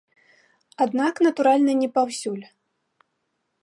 Аднак, 0.85 1.15
натуральна, 1.27 1.71
не 1.83 1.89
паўсюль. 1.99 2.45